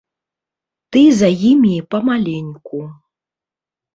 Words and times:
Ты 0.95 1.01
за 1.19 1.29
імі 1.49 1.75
памаленьку. 1.95 2.79